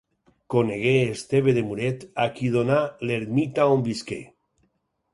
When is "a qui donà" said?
2.25-2.83